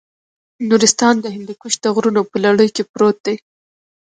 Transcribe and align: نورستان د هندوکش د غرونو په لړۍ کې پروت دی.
نورستان 0.69 1.15
د 1.21 1.25
هندوکش 1.35 1.73
د 1.83 1.85
غرونو 1.95 2.21
په 2.31 2.37
لړۍ 2.45 2.69
کې 2.75 2.83
پروت 2.91 3.17
دی. 3.25 3.35